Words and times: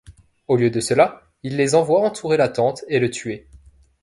Au 0.47 0.55
lieu 0.57 0.71
de 0.71 0.79
cela 0.79 1.21
il 1.43 1.57
les 1.57 1.75
envoie 1.75 2.01
entourer 2.03 2.35
la 2.35 2.49
tente 2.49 2.83
et 2.87 2.97
le 2.97 3.11
tuer. 3.11 3.45